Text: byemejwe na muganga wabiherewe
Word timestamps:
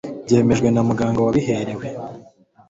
byemejwe 0.25 0.67
na 0.71 0.81
muganga 0.87 1.19
wabiherewe 1.25 1.85